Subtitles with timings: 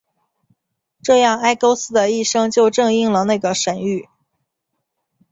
[1.03, 4.09] 这样埃勾斯的一生就正应了那个神谕。